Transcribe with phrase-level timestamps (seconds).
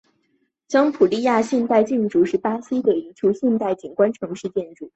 [0.67, 4.35] 潘普利亚现代建筑是巴西的一处现代城市景观项目。